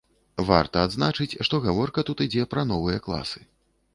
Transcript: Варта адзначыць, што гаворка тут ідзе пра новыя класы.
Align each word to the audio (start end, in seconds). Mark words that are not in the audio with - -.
Варта 0.45 0.85
адзначыць, 0.87 1.37
што 1.49 1.59
гаворка 1.67 2.05
тут 2.09 2.25
ідзе 2.27 2.47
пра 2.53 2.63
новыя 2.73 3.03
класы. 3.09 3.39